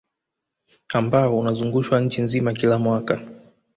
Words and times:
Ambao 0.93 1.39
unazungushwa 1.39 2.01
nchi 2.01 2.21
nzima 2.21 2.53
kila 2.53 2.77
mwaka 2.77 3.19